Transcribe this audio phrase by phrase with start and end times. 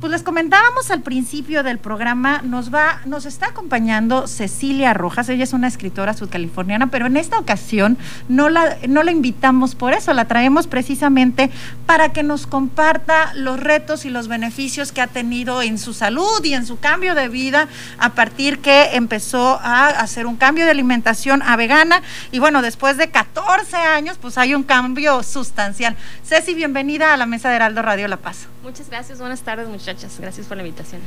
[0.00, 5.44] Pues les comentábamos al principio del programa, nos va, nos está acompañando Cecilia Rojas, ella
[5.44, 10.14] es una escritora sudcaliforniana, pero en esta ocasión no la, no la invitamos por eso,
[10.14, 11.50] la traemos precisamente
[11.84, 16.42] para que nos comparta los retos y los beneficios que ha tenido en su salud
[16.44, 20.70] y en su cambio de vida a partir que empezó a hacer un cambio de
[20.70, 22.00] alimentación a vegana.
[22.32, 25.94] Y bueno, después de 14 años, pues hay un cambio sustancial.
[26.24, 28.48] Ceci, bienvenida a la mesa de Heraldo Radio La Paz.
[28.62, 31.00] Muchas gracias, buenas tardes muchachas, gracias por la invitación.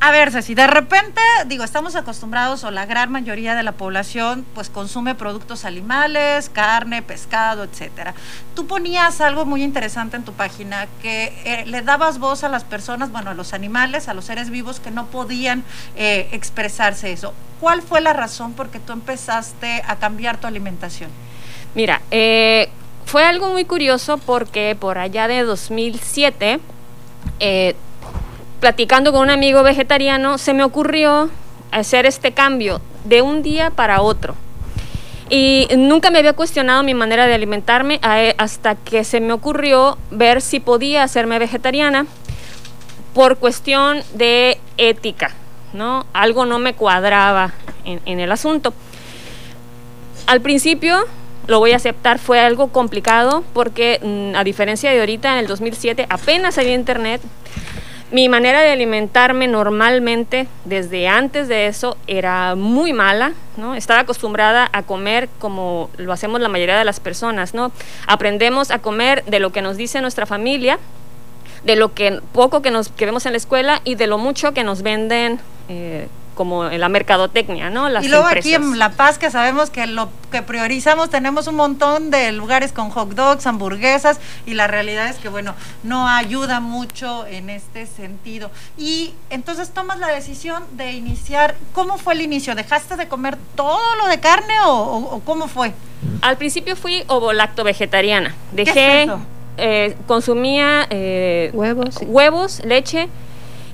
[0.00, 4.46] A ver, Ceci, de repente, digo, estamos acostumbrados o la gran mayoría de la población
[4.54, 8.14] pues consume productos animales, carne, pescado, etcétera.
[8.54, 12.64] Tú ponías algo muy interesante en tu página, que eh, le dabas voz a las
[12.64, 15.62] personas, bueno, a los animales, a los seres vivos que no podían
[15.96, 17.34] eh, expresarse eso.
[17.60, 21.10] ¿Cuál fue la razón por que tú empezaste a cambiar tu alimentación?
[21.74, 22.70] Mira, eh,
[23.04, 26.60] fue algo muy curioso porque por allá de 2007
[27.40, 27.74] eh,
[28.62, 31.28] platicando con un amigo vegetariano, se me ocurrió
[31.72, 34.36] hacer este cambio de un día para otro.
[35.28, 39.98] Y nunca me había cuestionado mi manera de alimentarme e, hasta que se me ocurrió
[40.12, 42.06] ver si podía hacerme vegetariana
[43.14, 45.32] por cuestión de ética,
[45.72, 46.06] ¿no?
[46.12, 47.54] Algo no me cuadraba
[47.84, 48.72] en, en el asunto.
[50.28, 51.04] Al principio
[51.48, 55.46] lo voy a aceptar, fue algo complicado porque mm, a diferencia de ahorita, en el
[55.48, 57.20] 2007 apenas había internet,
[58.12, 63.74] mi manera de alimentarme normalmente desde antes de eso era muy mala, ¿no?
[63.74, 67.72] Estaba acostumbrada a comer como lo hacemos la mayoría de las personas, ¿no?
[68.06, 70.78] Aprendemos a comer de lo que nos dice nuestra familia,
[71.64, 74.52] de lo que poco que nos que vemos en la escuela y de lo mucho
[74.52, 77.88] que nos venden eh, como en la mercadotecnia, ¿no?
[78.00, 82.10] y luego aquí en La Paz, que sabemos que lo que priorizamos, tenemos un montón
[82.10, 87.26] de lugares con hot dogs, hamburguesas, y la realidad es que, bueno, no ayuda mucho
[87.26, 88.50] en este sentido.
[88.78, 92.54] Y entonces tomas la decisión de iniciar, ¿cómo fue el inicio?
[92.54, 95.72] ¿Dejaste de comer todo lo de carne o, cómo fue?
[96.22, 98.34] Al principio fui ovolacto vegetariana.
[98.52, 99.08] Dejé,
[99.58, 103.08] eh, consumía eh, huevos, huevos, leche,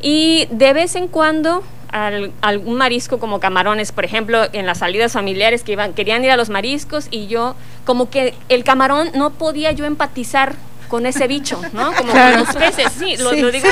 [0.01, 5.13] y de vez en cuando al, algún marisco como camarones, por ejemplo, en las salidas
[5.13, 7.55] familiares que iban, querían ir a los mariscos y yo,
[7.85, 10.55] como que el camarón no podía yo empatizar
[10.89, 11.93] con ese bicho, ¿no?
[11.97, 13.69] Como con los peces, sí, lo, digo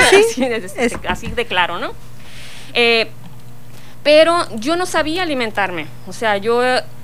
[1.07, 1.91] así, de, claro, ¿no?
[2.73, 3.09] Eh,
[4.03, 6.61] pero yo no sabía alimentarme, o sea, yo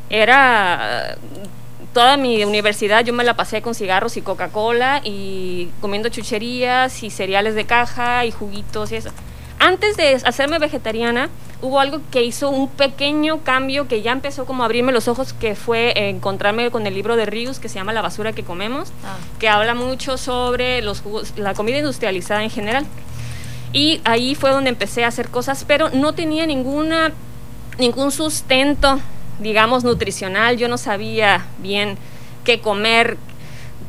[0.10, 1.18] era
[1.94, 7.12] toda mi universidad yo me la pasé con cigarros y Coca-Cola y comiendo chucherías y
[7.12, 9.12] cereales de caja y juguitos y eso
[9.64, 11.30] antes de hacerme vegetariana,
[11.62, 15.32] hubo algo que hizo un pequeño cambio que ya empezó como a abrirme los ojos,
[15.32, 18.90] que fue encontrarme con el libro de Rius que se llama La basura que comemos,
[19.06, 19.16] ah.
[19.40, 21.02] que habla mucho sobre los
[21.38, 22.86] la comida industrializada en general.
[23.72, 27.14] Y ahí fue donde empecé a hacer cosas, pero no tenía ninguna,
[27.78, 29.00] ningún sustento,
[29.40, 30.58] digamos, nutricional.
[30.58, 31.98] Yo no sabía bien
[32.44, 33.18] qué comer.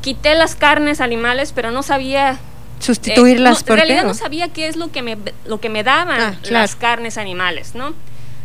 [0.01, 2.39] Quité las carnes animales, pero no sabía
[2.79, 6.19] sustituirlas eh, En realidad no sabía qué es lo que me, lo que me daban
[6.19, 7.93] ah, las carnes animales, ¿no?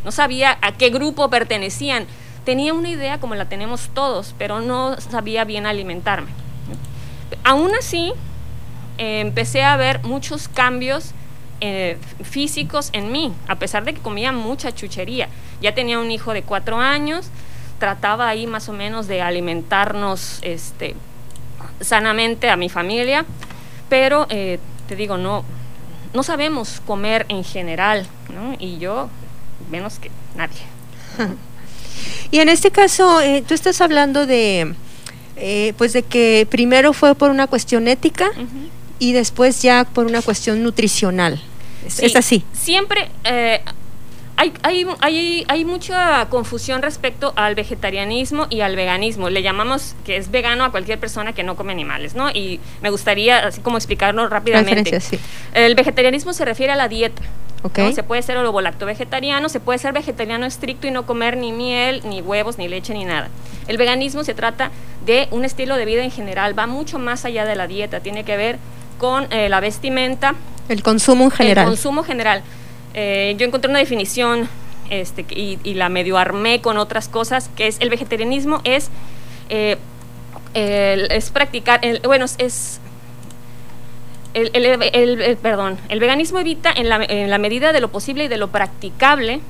[0.04, 2.06] No sabía a qué grupo pertenecían.
[2.44, 6.30] Tenía una idea como la tenemos todos, pero no sabía bien alimentarme.
[7.44, 8.12] Aún así,
[8.96, 11.12] empecé a ver muchos cambios
[11.60, 15.28] eh, físicos en mí, a pesar de que comía mucha chuchería.
[15.60, 17.28] Ya tenía un hijo de cuatro años,
[17.78, 20.96] trataba ahí más o menos de alimentarnos este,
[21.80, 23.26] sanamente a mi familia
[23.90, 24.58] pero eh,
[24.88, 25.44] te digo, no,
[26.14, 28.56] no sabemos comer en general, ¿no?
[28.58, 29.10] Y yo
[29.70, 30.62] menos que nadie.
[32.30, 34.74] y en este caso, eh, tú estás hablando de,
[35.36, 38.30] eh, pues de que primero fue por una cuestión ética
[38.98, 41.42] y después ya por una cuestión nutricional.
[41.84, 42.44] ¿Es, así?
[42.52, 43.10] Siempre
[44.40, 49.28] hay, hay, hay, hay, mucha confusión respecto al vegetarianismo y al veganismo.
[49.28, 52.30] Le llamamos que es vegano a cualquier persona que no come animales, ¿no?
[52.30, 54.98] Y me gustaría así como explicarlo rápidamente.
[55.52, 57.20] El vegetarianismo se refiere a la dieta.
[57.62, 57.92] Okay.
[57.92, 62.00] Se puede ser ovo-lacto vegetariano, se puede ser vegetariano estricto y no comer ni miel,
[62.06, 63.28] ni huevos, ni leche, ni nada.
[63.68, 64.70] El veganismo se trata
[65.04, 68.24] de un estilo de vida en general, va mucho más allá de la dieta, tiene
[68.24, 68.58] que ver
[68.96, 70.34] con eh, la vestimenta.
[70.70, 71.64] El consumo en general.
[71.64, 72.42] El consumo general.
[72.94, 74.48] Eh, yo encontré una definición
[74.90, 78.90] este, y, la medio armé con otras cosas, que es el vegetarianismo es,
[79.48, 79.76] eh,
[80.54, 82.80] es practicar, bueno, es...
[84.32, 88.36] El, perdón, el veganismo evita en la, en la, medida de lo posible y de
[88.36, 89.40] lo practicable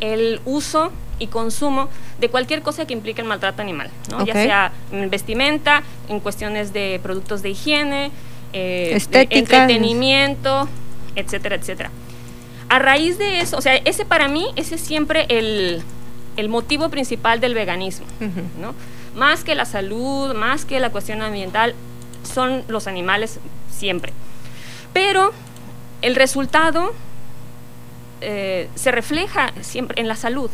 [0.00, 1.88] el uso y consumo
[2.20, 4.24] de cualquier cosa que implique el maltrato animal, ¿no?
[4.26, 8.10] ya sea en vestimenta, en cuestiones de productos de higiene,
[8.52, 8.98] eh,
[9.30, 10.68] entretenimiento,
[11.16, 11.90] etcétera, etcétera.
[12.68, 15.82] A raíz de eso, o sea, ese para mí, ese es siempre el,
[16.36, 18.06] el motivo principal del veganismo,
[18.60, 18.74] ¿no?
[19.14, 21.74] Más que la salud, más que la cuestión ambiental,
[22.22, 24.12] son los animales siempre.
[24.92, 25.32] Pero
[26.02, 26.92] el resultado
[28.20, 30.50] eh, se refleja siempre en la salud.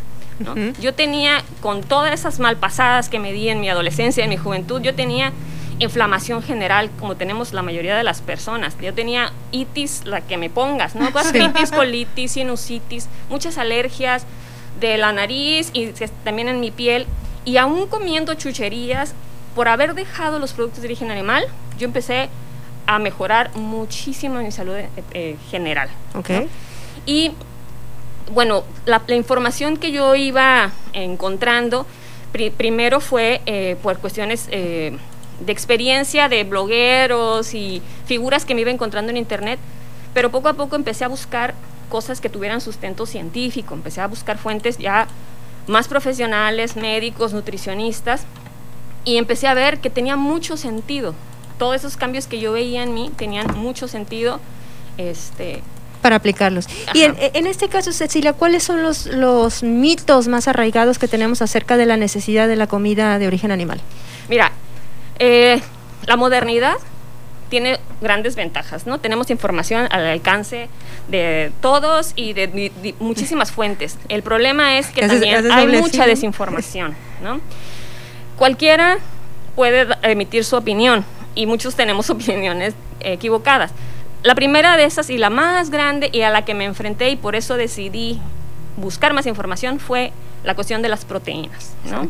[0.80, 4.82] Yo tenía, con todas esas malpasadas que me di en mi adolescencia, en mi juventud,
[4.82, 5.32] yo tenía
[5.78, 8.76] inflamación general, como tenemos la mayoría de las personas.
[8.80, 11.10] Yo tenía itis, la que me pongas, ¿no?
[11.10, 14.26] Gastritis, colitis, sinusitis, muchas alergias
[14.80, 15.92] de la nariz y
[16.24, 17.06] también en mi piel.
[17.44, 19.14] Y aún comiendo chucherías,
[19.54, 21.44] por haber dejado los productos de origen animal,
[21.78, 22.28] yo empecé
[22.86, 25.88] a mejorar muchísimo mi salud eh, eh, general.
[26.14, 26.48] Okay.
[27.06, 27.32] Y
[28.32, 31.86] bueno, la, información que yo iba encontrando
[32.56, 34.48] primero fue eh, por cuestiones
[35.40, 39.58] de experiencia de blogueros y figuras que me iba encontrando en internet,
[40.12, 41.54] pero poco a poco empecé a buscar
[41.88, 45.06] cosas que tuvieran sustento científico, empecé a buscar fuentes ya
[45.66, 48.24] más profesionales, médicos, nutricionistas,
[49.04, 51.14] y empecé a ver que tenía mucho sentido.
[51.58, 54.40] Todos esos cambios que yo veía en mí tenían mucho sentido.
[54.96, 55.62] Este,
[56.00, 56.66] para aplicarlos.
[56.92, 61.78] Y en, este caso, Cecilia, ¿cuáles son los, los mitos más arraigados que tenemos acerca
[61.78, 63.80] de la necesidad de la comida de origen animal?
[64.28, 64.52] Mira,
[65.18, 65.60] eh,
[66.06, 66.76] la modernidad
[67.48, 68.98] tiene grandes ventajas, ¿no?
[68.98, 70.68] Tenemos información al alcance
[71.08, 73.98] de todos y de, muchísimas fuentes.
[74.08, 77.40] El problema es que también hay mucha desinformación, ¿no?
[78.36, 78.98] Cualquiera
[79.54, 83.70] puede emitir su opinión y muchos tenemos opiniones equivocadas.
[84.22, 87.16] La primera de esas y la más grande y a la que me enfrenté y
[87.16, 88.20] por eso decidí
[88.76, 90.12] buscar más información fue
[90.42, 92.08] la cuestión de las proteínas, ¿no?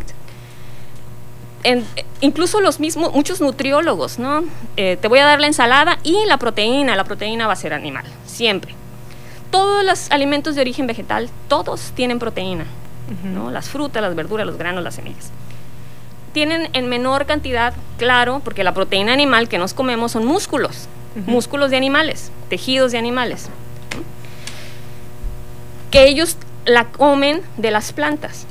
[2.20, 4.44] Incluso los mismos, muchos nutriólogos, ¿no?
[4.76, 7.72] Eh, te voy a dar la ensalada y la proteína, la proteína va a ser
[7.72, 8.74] animal, siempre.
[9.50, 12.66] Todos los alimentos de origen vegetal, todos tienen proteína,
[13.24, 13.50] ¿no?
[13.50, 15.30] Las frutas, las verduras, los granos, las semillas
[16.34, 20.88] tienen en menor cantidad, claro, porque la proteína animal que nos comemos son músculos,
[21.26, 23.48] músculos de animales, tejidos de animales,
[25.92, 26.36] que ellos
[26.66, 28.46] la comen de las plantas.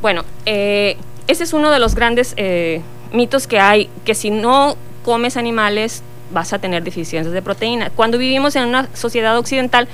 [0.00, 0.96] Bueno, eh,
[1.26, 2.82] ese es uno de los grandes eh,
[3.12, 6.02] mitos que hay, que si no comes animales
[6.32, 7.90] vas a tener deficiencias de proteína.
[7.90, 9.88] Cuando vivimos en una sociedad occidental,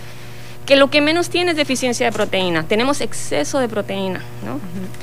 [0.69, 2.63] que lo que menos tiene es deficiencia de proteína.
[2.65, 4.61] Tenemos exceso de proteína, ¿no?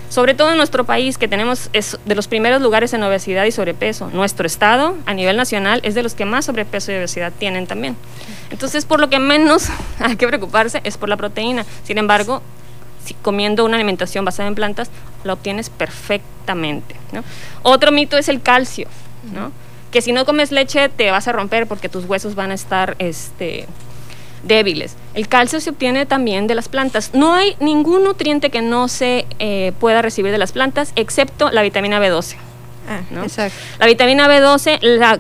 [0.09, 3.51] Sobre todo en nuestro país, que tenemos es de los primeros lugares en obesidad y
[3.51, 4.11] sobrepeso.
[4.11, 7.97] Nuestro estado, a nivel nacional, es de los que más sobrepeso y obesidad tienen también.
[8.51, 9.69] Entonces, por lo que menos
[9.99, 11.65] hay que preocuparse es por la proteína.
[11.83, 12.43] Sin embargo,
[13.05, 14.89] si comiendo una alimentación basada en plantas,
[15.23, 16.95] la obtienes perfectamente.
[17.11, 17.23] ¿no?
[17.63, 18.87] Otro mito es el calcio,
[19.33, 19.51] ¿no?
[19.91, 22.97] que si no comes leche te vas a romper porque tus huesos van a estar
[22.99, 23.65] este,
[24.43, 24.95] débiles.
[25.13, 27.11] El calcio se obtiene también de las plantas.
[27.13, 31.61] No hay ningún nutriente que no se eh, pueda recibir de las plantas, excepto la
[31.61, 32.35] vitamina B12.
[32.89, 33.57] Ah, exacto.
[33.79, 35.19] La vitamina B12, la,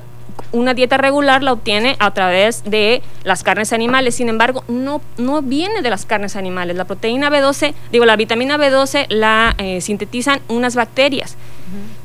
[0.51, 4.15] una dieta regular la obtiene a través de las carnes animales.
[4.15, 6.75] Sin embargo, no, no viene de las carnes animales.
[6.75, 11.35] La proteína B12, digo, la vitamina B12 la eh, sintetizan unas bacterias.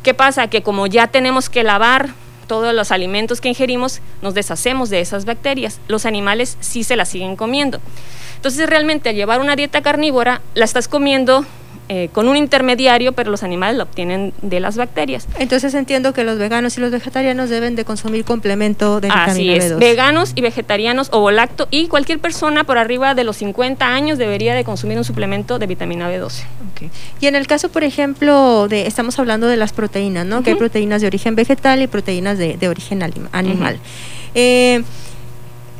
[0.03, 0.49] ¿Qué pasa?
[0.49, 2.11] Que como ya tenemos que lavar
[2.47, 5.79] todos los alimentos que ingerimos, nos deshacemos de esas bacterias.
[5.87, 7.81] Los animales sí se las siguen comiendo.
[8.37, 11.45] Entonces realmente al llevar una dieta carnívora, la estás comiendo
[11.93, 15.27] eh, con un intermediario, pero los animales lo obtienen de las bacterias.
[15.41, 19.51] Entonces entiendo que los veganos y los vegetarianos deben de consumir complemento de vitamina Así
[19.51, 24.19] es, veganos y vegetarianos o volacto y cualquier persona por arriba de los 50 años
[24.19, 26.45] debería de consumir un suplemento de vitamina B12.
[27.21, 30.45] Y en el caso, por ejemplo, de estamos hablando de las proteínas, ¿no?
[30.45, 33.81] Que hay proteínas de origen vegetal y proteínas de, origen animal.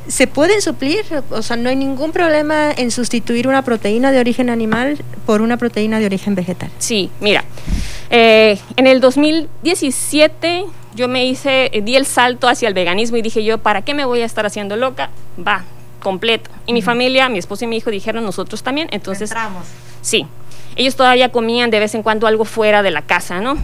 [0.09, 1.05] ¿Se pueden suplir?
[1.31, 5.57] O sea, no hay ningún problema en sustituir una proteína de origen animal por una
[5.57, 6.71] proteína de origen vegetal.
[6.79, 7.45] Sí, mira,
[8.11, 10.65] eh, en el 2017
[10.95, 14.05] yo me hice, di el salto hacia el veganismo y dije yo, ¿para qué me
[14.05, 15.11] voy a estar haciendo loca?
[15.39, 15.65] Va,
[16.01, 16.51] completo.
[16.67, 19.31] Y mi familia, mi esposo y mi hijo dijeron nosotros también, entonces...
[19.31, 19.67] Entramos.
[20.03, 20.27] Sí,
[20.77, 23.59] ellos todavía comían de vez en cuando algo fuera de la casa, ¿no?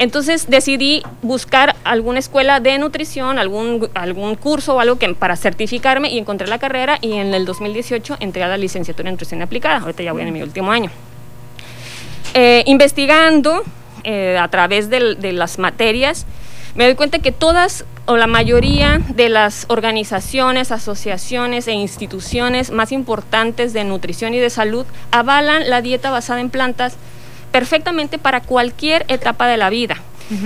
[0.00, 6.10] Entonces decidí buscar alguna escuela de nutrición, algún, algún curso o algo que, para certificarme
[6.10, 9.76] y encontré la carrera y en el 2018 entré a la licenciatura en nutrición aplicada.
[9.76, 10.90] Ahorita ya voy en mi último año.
[12.32, 13.62] Eh, investigando
[14.02, 16.24] eh, a través de, de las materias,
[16.74, 22.90] me doy cuenta que todas o la mayoría de las organizaciones, asociaciones e instituciones más
[22.90, 26.96] importantes de nutrición y de salud avalan la dieta basada en plantas
[27.52, 29.96] perfectamente para cualquier etapa de la vida.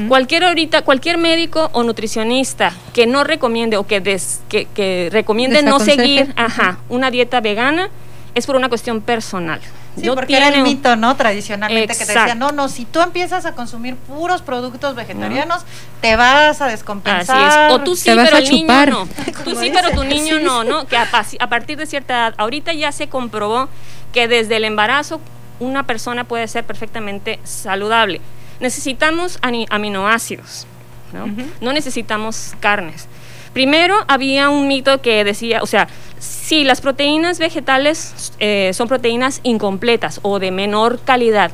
[0.09, 4.01] Cualquier ahorita, cualquier médico o nutricionista que no recomiende o que,
[4.49, 7.91] que, recomiende no seguir ajá, una dieta vegana
[8.35, 9.61] es por una cuestión personal.
[10.01, 11.15] Sí, porque era el mito, ¿no?
[11.17, 15.63] Tradicionalmente que te decían, no, no, si tú empiezas a consumir puros productos vegetarianos,
[16.01, 17.71] te vas a descompensar.
[17.71, 19.09] O tú sí, pero el niño no.
[19.45, 20.87] Tú sí, pero tu niño no, ¿no?
[20.87, 21.07] Que a,
[21.39, 23.69] a partir de cierta edad, ahorita ya se comprobó
[24.13, 25.21] que desde el embarazo
[25.61, 28.21] una persona puede ser perfectamente saludable.
[28.61, 29.39] Necesitamos
[29.71, 30.67] aminoácidos,
[31.13, 31.27] ¿no?
[31.61, 33.09] No necesitamos carnes.
[33.53, 35.87] Primero había un mito que decía, o sea,
[36.19, 41.53] si las proteínas vegetales eh, son proteínas incompletas o de menor calidad,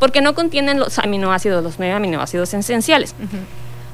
[0.00, 3.14] porque no contienen los aminoácidos, los nueve aminoácidos esenciales,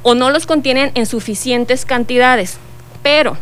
[0.02, 2.58] o no los contienen en suficientes cantidades.
[3.02, 3.36] Pero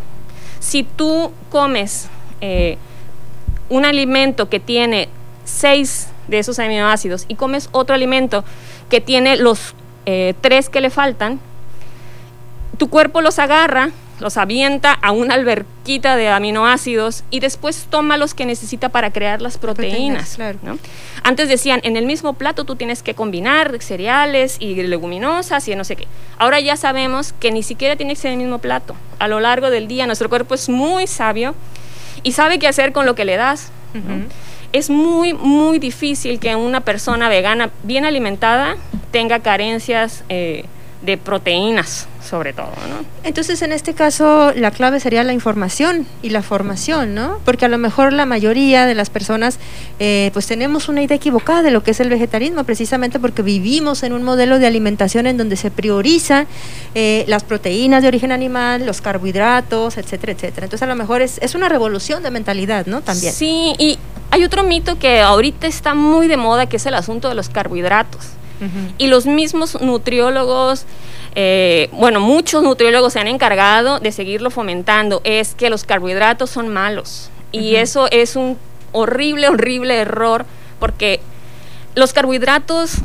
[0.59, 2.09] si tú comes
[2.41, 2.79] eh,
[3.69, 5.09] un alimento que tiene
[5.45, 8.45] seis de esos aminoácidos y comes otro alimento
[8.89, 9.75] que tiene los
[10.07, 11.41] eh, tres que le faltan,
[12.79, 18.35] tu cuerpo los agarra, los avienta a una alberquita de aminoácidos y después toma los
[18.35, 20.39] que necesita para crear las proteínas.
[21.23, 25.85] Antes decían, en el mismo plato tú tienes que combinar cereales y leguminosas y no
[25.85, 26.07] sé qué.
[26.39, 28.95] Ahora ya sabemos que ni siquiera tiene que ser el mismo plato.
[29.19, 31.55] A lo largo del día nuestro cuerpo es muy sabio
[32.23, 33.71] y sabe qué hacer con lo que le das.
[34.73, 38.77] Es muy, muy difícil que una persona vegana bien alimentada
[39.11, 40.65] tenga carencias eh,
[41.03, 43.05] de proteínas sobre todo, ¿no?
[43.25, 47.39] Entonces, en este caso, la clave sería la información y la formación, ¿no?
[47.45, 49.59] Porque a lo mejor la mayoría de las personas,
[49.99, 54.03] eh, pues tenemos una idea equivocada de lo que es el vegetarismo, precisamente porque vivimos
[54.03, 56.47] en un modelo de alimentación en donde se prioriza
[56.95, 60.67] eh, las proteínas de origen animal, los carbohidratos, etcétera, etcétera.
[60.67, 63.03] Entonces, a lo mejor es, es una revolución de mentalidad, ¿no?
[63.03, 63.33] También.
[63.33, 63.99] Sí, y
[64.33, 67.51] hay otro mito que ahorita está muy de moda, que es el asunto de los
[67.51, 68.31] carbohidratos.
[68.97, 70.87] Y los mismos nutriólogos,
[71.35, 76.69] eh, bueno, muchos nutriólogos se han encargado de seguirlo fomentando, es que los carbohidratos son
[76.69, 77.29] malos.
[77.51, 78.57] Y eso es un
[78.93, 80.47] horrible, horrible error,
[80.79, 81.21] porque
[81.95, 82.99] los carbohidratos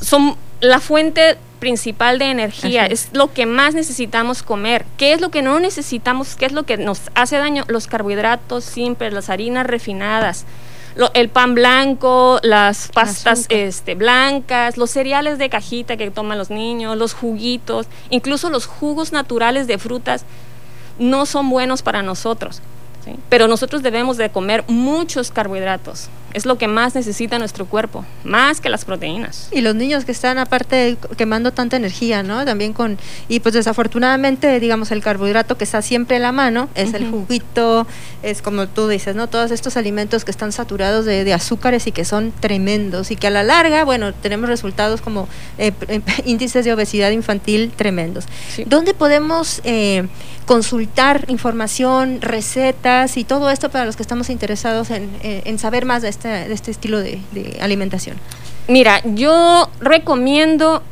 [0.00, 4.84] son la fuente principal de energía, es lo que más necesitamos comer.
[4.96, 6.34] ¿Qué es lo que no necesitamos?
[6.34, 7.62] ¿Qué es lo que nos hace daño?
[7.68, 10.44] Los carbohidratos simples, las harinas refinadas
[11.14, 16.98] el pan blanco, las pastas este, blancas, los cereales de cajita que toman los niños,
[16.98, 20.24] los juguitos, incluso los jugos naturales de frutas
[20.98, 22.60] no son buenos para nosotros.
[23.28, 26.08] Pero nosotros debemos de comer muchos carbohidratos.
[26.32, 29.48] Es lo que más necesita nuestro cuerpo, más que las proteínas.
[29.52, 32.44] Y los niños que están aparte quemando tanta energía, ¿no?
[32.46, 36.94] También con y pues desafortunadamente, digamos, el carbohidrato que está siempre en la mano es
[36.94, 37.86] el juguito,
[38.22, 39.26] es como tú dices, ¿no?
[39.26, 43.30] Todos estos alimentos que están saturados de, azúcares y que son tremendos y que a
[43.30, 45.28] la larga, bueno, tenemos resultados como
[45.58, 45.72] eh,
[46.24, 48.24] índices de obesidad infantil tremendos.
[48.66, 50.06] ¿Dónde podemos eh,
[50.46, 56.02] consultar información, recetas y todo esto para los que estamos interesados en, eh, saber más
[56.02, 57.20] de este, de este estilo de,
[57.60, 58.16] alimentación?
[58.68, 60.82] Mira, yo recomiendo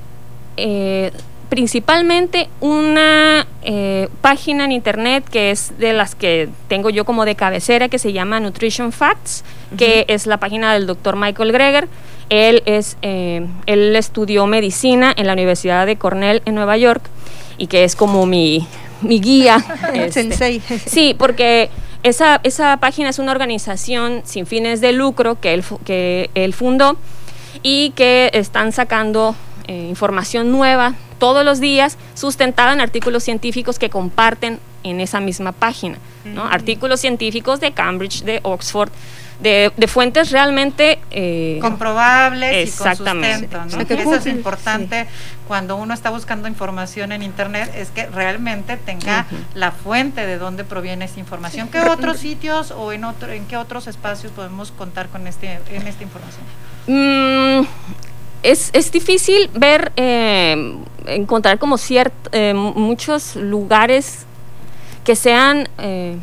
[0.56, 1.12] eh,
[1.48, 7.34] principalmente una eh, página en internet que es de las que tengo yo como de
[7.34, 9.44] cabecera que se llama Nutrition Facts,
[9.76, 11.88] que es la página del doctor Michael Greger.
[12.28, 17.02] Él, es, él estudió medicina en la Universidad de Cornell en Nueva York
[17.58, 18.68] y que es como mi,
[19.02, 19.64] mi guía.
[19.94, 20.60] este.
[20.86, 21.70] Sí, porque
[22.02, 26.96] esa, esa página es una organización sin fines de lucro que él, que él fundó
[27.62, 29.34] y que están sacando
[29.66, 35.52] eh, información nueva todos los días sustentada en artículos científicos que comparten en esa misma
[35.52, 35.98] página.
[36.24, 36.44] ¿no?
[36.44, 38.90] Artículos científicos de Cambridge, de Oxford,
[39.40, 43.80] de, fuentes realmente eh, comprobables y con sustento, ¿no?
[43.80, 45.06] Eso es importante
[45.48, 50.64] cuando uno está buscando información en internet es que realmente tenga la fuente de dónde
[50.64, 51.68] proviene esa información.
[51.68, 55.86] ¿Qué otros sitios o en otro en qué otros espacios podemos contar con este en
[55.86, 56.44] esta información?
[56.86, 57.66] Mm,
[58.42, 64.24] es, es, difícil ver, eh, encontrar como ciertos, eh, muchos lugares
[65.04, 66.16] que sean eh,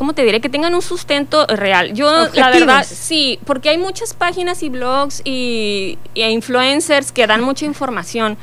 [0.00, 0.40] ¿cómo te diré?
[0.40, 1.92] Que tengan un sustento real.
[1.92, 7.66] Yo, la verdad, sí, porque hay muchas páginas y blogs y, influencers que dan mucha
[7.66, 8.38] información.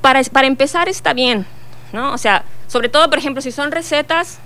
[0.00, 1.46] Para, para empezar está bien,
[1.92, 2.12] ¿no?
[2.12, 4.38] O sea, sobre todo, por ejemplo, si son recetas,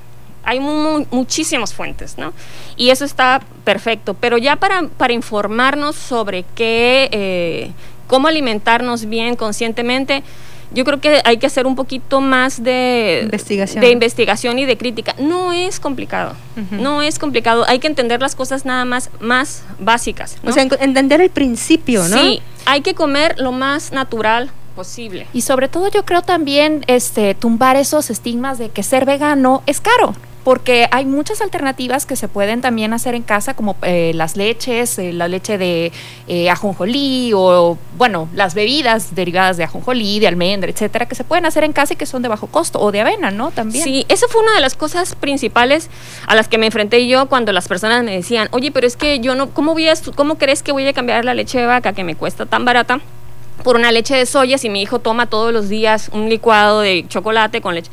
[0.43, 2.33] hay muchísimas fuentes, ¿no?
[2.79, 4.15] Y eso está perfecto.
[4.15, 7.73] Pero ya para, para informarnos sobre qué, eh,
[8.07, 10.23] cómo alimentarnos bien conscientemente,
[10.73, 14.77] yo creo que hay que hacer un poquito más de investigación, de investigación y de
[14.77, 15.15] crítica.
[15.19, 16.35] No es complicado,
[16.71, 17.65] no es complicado.
[17.69, 20.37] Hay que entender las cosas nada más más básicas.
[20.45, 22.19] O sea, entender el principio, ¿no?
[22.19, 25.27] Sí, hay que comer lo más natural posible.
[25.33, 29.81] Y sobre todo yo creo también este tumbar esos estigmas de que ser vegano es
[29.81, 34.37] caro porque hay muchas alternativas que se pueden también hacer en casa, como eh, las
[34.37, 35.93] leches, eh, la leche de
[36.29, 41.47] eh, ajonjolí o, bueno, las bebidas derivadas de ajonjolí, de almendra, etcétera, que se pueden
[41.47, 43.51] hacer en casa y que son de bajo costo, o de avena, ¿no?
[43.51, 43.85] También.
[43.85, 45.91] Sí, esa fue una de las cosas principales
[46.27, 49.21] a las que me enfrenté yo cuando las personas me decían, oye, pero es que
[49.21, 51.93] yo no, ¿cómo, voy a, cómo crees que voy a cambiar la leche de vaca
[51.93, 53.01] que me cuesta tan barata?
[53.63, 57.05] por una leche de soya si mi hijo toma todos los días un licuado de
[57.09, 57.91] chocolate con leche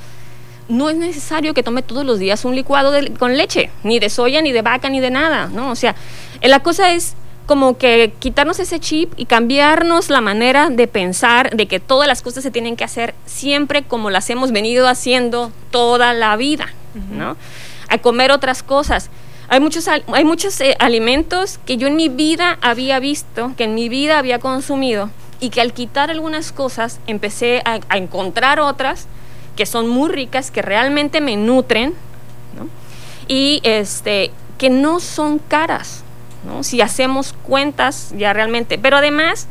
[0.69, 4.41] no es necesario que tome todos los días un licuado con leche, ni de soya,
[4.41, 5.71] ni de vaca, ni de nada, ¿no?
[5.71, 5.95] O sea,
[6.41, 11.55] eh, la cosa es como que quitarnos ese chip y cambiarnos la manera de pensar
[11.55, 15.51] de que todas las cosas se tienen que hacer siempre como las hemos venido haciendo
[15.71, 16.67] toda la vida,
[17.12, 17.38] ¿no?
[17.88, 19.09] A comer otras cosas.
[19.47, 23.75] Hay muchos, hay muchos eh, alimentos que yo en mi vida había visto, que en
[23.75, 25.09] mi vida había consumido,
[25.39, 29.07] y que al quitar algunas cosas empecé a, a encontrar otras
[29.58, 31.94] que son muy ricas, que realmente me nutren,
[33.28, 36.04] y este, que no son caras,
[36.46, 36.64] ¿no?
[36.64, 38.78] si hacemos cuentas ya realmente.
[38.78, 39.48] Pero además,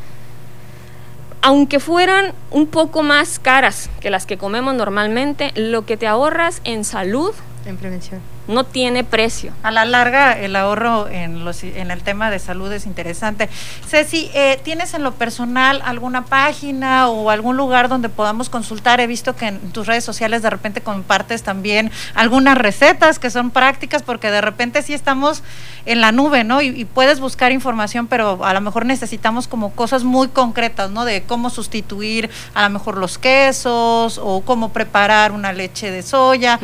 [1.43, 6.63] aunque fueran un poco más caras que las que comemos normalmente, lo que te ahorras
[6.65, 7.35] en salud
[7.67, 8.21] en prevención.
[8.49, 9.53] No tiene precio.
[9.62, 13.49] A la larga, el ahorro en, los, en el tema de salud es interesante.
[13.88, 19.00] Ceci, eh, ¿tienes en lo personal alguna página o algún lugar donde podamos consultar?
[19.00, 23.50] He visto que en tus redes sociales de repente compartes también algunas recetas que son
[23.50, 25.43] prácticas, porque de repente sí estamos
[25.85, 26.62] en la nube, ¿no?
[26.62, 31.05] Y, y puedes buscar información, pero a lo mejor necesitamos como cosas muy concretas, ¿no?
[31.05, 36.59] De cómo sustituir a lo mejor los quesos o cómo preparar una leche de soya.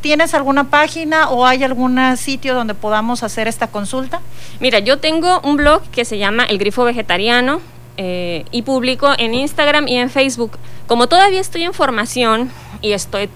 [0.00, 4.20] ¿Tienes alguna página o hay algún sitio donde podamos hacer esta consulta?
[4.60, 7.60] Mira, yo tengo un blog que se llama El Grifo Vegetariano
[7.96, 10.52] eh, y publico en Instagram y en Facebook.
[10.86, 13.28] Como todavía estoy en formación y estoy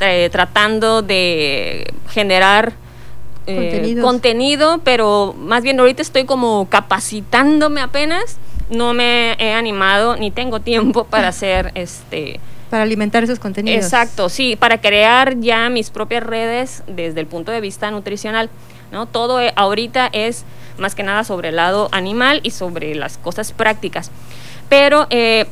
[0.00, 2.72] eh, tratando de generar
[3.46, 8.38] eh, contenido, pero más bien ahorita estoy como capacitándome apenas.
[8.68, 13.84] No me he animado ni tengo tiempo para hacer este para alimentar esos contenidos.
[13.84, 18.48] Exacto, sí, para crear ya mis propias redes desde el punto de vista nutricional.
[18.92, 19.06] ¿no?
[19.06, 20.44] Todo eh, ahorita es
[20.78, 24.10] más que nada sobre el lado animal y sobre las cosas prácticas.
[24.68, 25.46] Pero eh,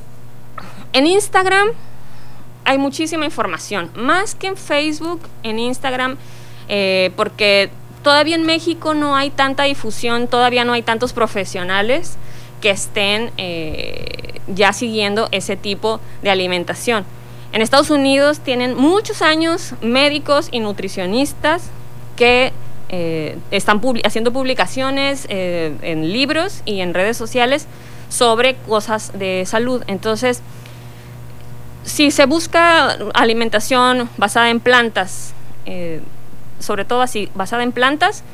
[0.92, 1.68] en Instagram
[2.64, 6.16] hay muchísima información, más que en Facebook, en Instagram,
[6.68, 7.70] eh, porque
[8.02, 12.16] todavía en México no hay tanta difusión, todavía no hay tantos profesionales
[12.60, 17.04] que estén eh, ya siguiendo ese tipo de alimentación.
[17.52, 21.70] En Estados Unidos tienen muchos años médicos y nutricionistas
[22.16, 22.52] que
[22.90, 27.66] eh, están haciendo publicaciones eh, en libros y en redes sociales
[28.08, 29.82] sobre cosas de salud.
[29.86, 30.42] Entonces,
[31.84, 35.32] si se busca alimentación basada en plantas,
[36.60, 38.24] sobre todo así, basada en plantas,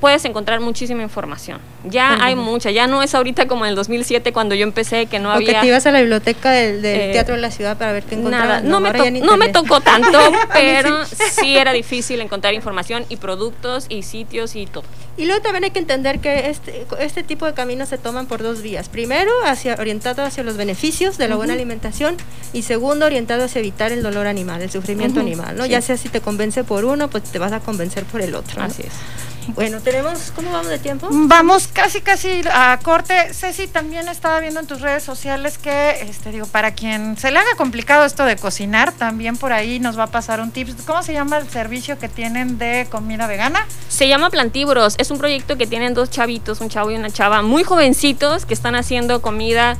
[0.00, 1.60] puedes encontrar muchísima información.
[1.84, 5.18] Ya hay mucha, ya no es ahorita como en el 2007 cuando yo empecé que
[5.18, 5.46] no había...
[5.46, 8.16] Porque te ibas a la biblioteca del, eh, Teatro de la Ciudad para ver qué
[8.16, 8.64] encontrabas.
[8.64, 10.18] no, me, no me tocó tanto,
[10.52, 14.84] pero sí era difícil encontrar información y productos y sitios y todo.
[15.16, 18.42] Y luego también hay que entender que este, este tipo de caminos se toman por
[18.42, 18.88] dos vías.
[18.88, 22.16] Primero, hacia, orientado hacia los beneficios de la buena alimentación
[22.52, 25.56] y segundo, orientado hacia evitar el dolor animal, el sufrimiento animal.
[25.56, 25.64] ¿no?
[25.64, 28.62] Ya sea si te convence por uno, pues te vas a convencer por el otro.
[28.62, 28.92] Así es.
[29.48, 31.08] Bueno, tenemos, ¿cómo vamos de tiempo?
[31.10, 33.32] Vamos casi, casi a corte.
[33.32, 37.38] Ceci, también estaba viendo en tus redes sociales que, este, digo, para quien se le
[37.38, 40.82] haga complicado esto de cocinar, también por ahí nos va a pasar un tips.
[40.86, 43.66] ¿Cómo se llama el servicio que tienen de comida vegana?
[43.88, 44.94] Se llama Plantívoros.
[44.98, 48.54] Es un proyecto que tienen dos chavitos, un chavo y una chava, muy jovencitos, que
[48.54, 49.76] están haciendo comida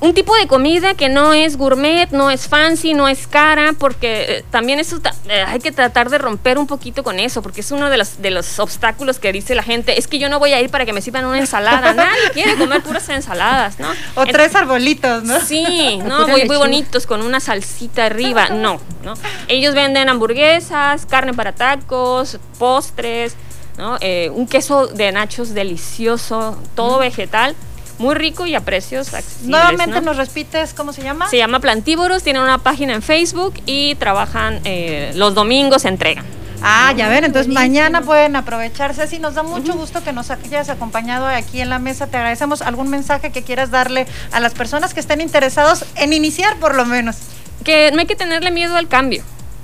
[0.00, 4.38] un tipo de comida que no es gourmet, no es fancy, no es cara, porque
[4.38, 7.70] eh, también eso eh, hay que tratar de romper un poquito con eso, porque es
[7.70, 10.54] uno de los, de los obstáculos que dice la gente, es que yo no voy
[10.54, 13.88] a ir para que me sirvan una ensalada, nadie quiere comer puras ensaladas, ¿no?
[14.14, 15.38] O tres arbolitos, ¿no?
[15.40, 19.14] Sí, no, muy, muy bonitos con una salsita arriba, no, ¿no?
[19.48, 23.34] Ellos venden hamburguesas, carne para tacos, postres,
[23.76, 23.98] ¿no?
[24.00, 27.54] Eh, un queso de nachos delicioso, todo vegetal
[28.00, 29.48] muy rico y a precios accesibles.
[29.48, 31.28] Nuevamente nos repites cómo se llama.
[31.28, 36.24] Se llama Plantívoros, tienen una página en Facebook y trabajan eh, los domingos, entregan.
[36.62, 39.06] Ah, ya ven, entonces mañana pueden aprovecharse.
[39.06, 42.06] Sí, nos da mucho gusto que nos hayas acompañado aquí en la mesa.
[42.06, 46.56] Te agradecemos algún mensaje que quieras darle a las personas que estén interesados en iniciar
[46.56, 47.16] por lo menos.
[47.64, 49.22] Que no hay que tenerle miedo al cambio.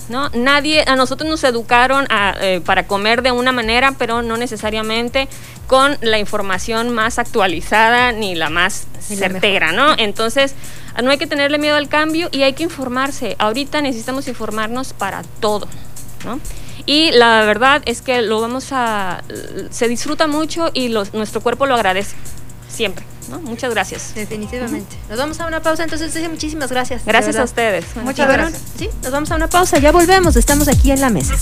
[0.08, 0.30] ¿No?
[0.30, 2.06] Nadie, a nosotros nos educaron
[2.40, 5.28] eh, para comer de una manera, pero no necesariamente
[5.66, 9.94] con la información más actualizada ni la más certera, ¿no?
[9.98, 10.54] Entonces,
[11.02, 13.36] no hay que tenerle miedo al cambio y hay que informarse.
[13.38, 15.68] Ahorita necesitamos informarnos para todo,
[16.24, 16.40] ¿no?
[16.86, 19.24] Y la verdad es que lo vamos a,
[19.70, 22.14] se disfruta mucho y nuestro cuerpo lo agradece,
[22.68, 23.04] siempre.
[23.42, 24.14] Muchas gracias.
[24.14, 24.96] Definitivamente.
[25.08, 27.04] Nos vamos a una pausa, entonces muchísimas gracias.
[27.04, 27.84] Gracias a ustedes.
[27.96, 28.62] Muchas gracias.
[28.78, 31.34] Sí, nos vamos a una pausa, ya volvemos, estamos aquí en la mesa.